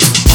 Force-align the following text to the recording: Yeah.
Yeah. 0.00 0.33